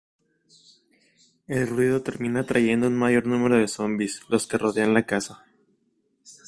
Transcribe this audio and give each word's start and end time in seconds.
El 1.47 1.67
ruido 1.67 2.01
termina 2.01 2.39
atrayendo 2.39 2.87
un 2.87 2.97
mayor 2.97 3.27
número 3.27 3.57
de 3.57 3.67
zombis, 3.67 4.23
los 4.29 4.47
que 4.47 4.57
rodean 4.57 4.95
la 4.95 5.05
casa. 5.05 5.45